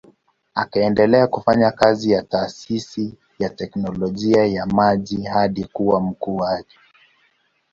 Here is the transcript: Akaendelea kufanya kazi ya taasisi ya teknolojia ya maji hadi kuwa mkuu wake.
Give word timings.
Akaendelea 0.55 1.27
kufanya 1.27 1.71
kazi 1.71 2.11
ya 2.11 2.21
taasisi 2.23 3.13
ya 3.39 3.49
teknolojia 3.49 4.45
ya 4.45 4.65
maji 4.65 5.23
hadi 5.23 5.63
kuwa 5.63 6.01
mkuu 6.01 6.37
wake. 6.37 6.77